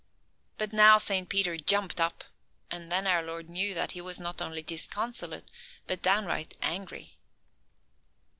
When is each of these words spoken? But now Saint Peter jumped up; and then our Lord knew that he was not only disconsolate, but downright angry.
But 0.57 0.73
now 0.73 0.97
Saint 0.97 1.29
Peter 1.29 1.55
jumped 1.57 2.01
up; 2.01 2.23
and 2.71 2.91
then 2.91 3.05
our 3.05 3.21
Lord 3.21 3.51
knew 3.51 3.75
that 3.75 3.91
he 3.91 4.01
was 4.01 4.19
not 4.19 4.41
only 4.41 4.63
disconsolate, 4.63 5.51
but 5.85 6.01
downright 6.01 6.57
angry. 6.59 7.19